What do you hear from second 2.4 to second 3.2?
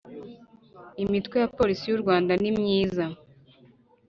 ni myiza